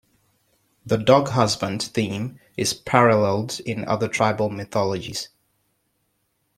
[0.83, 5.29] The "Dog Husband" theme is paralleled in other tribal mythologies.